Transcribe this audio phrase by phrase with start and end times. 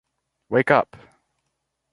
[0.49, 0.97] Wake up!